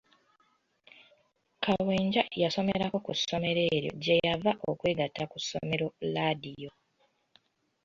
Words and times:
Kawenja 1.63 2.23
yasomerako 2.41 2.97
ku 3.05 3.11
ssomero 3.19 3.61
eryo 3.75 3.93
gye 4.03 4.15
yava 4.27 4.51
okwegatta 4.69 5.23
ku 5.31 5.37
ssomero 5.43 5.87
laadiyo. 6.13 6.71